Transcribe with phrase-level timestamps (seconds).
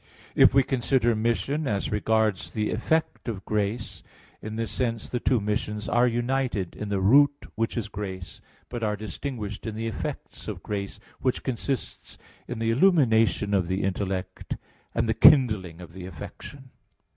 [0.33, 4.01] If we consider mission as regards the effect of grace,
[4.41, 8.81] in this sense the two missions are united in the root which is grace, but
[8.81, 14.57] are distinguished in the effects of grace, which consist in the illumination of the intellect
[14.95, 16.71] and the kindling of the affection.